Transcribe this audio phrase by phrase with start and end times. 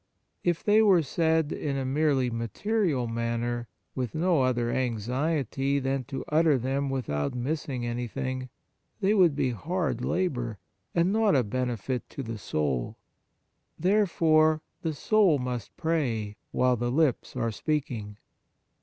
[0.43, 6.25] If they were said in a merely material manner, with no other anxiety than to
[6.27, 8.49] utter them without missing anything,
[8.99, 10.57] they would be hard labour,
[10.95, 12.97] and not a benefit to the soul.
[13.77, 18.17] Therefore the soul must pray while the lips are speaking.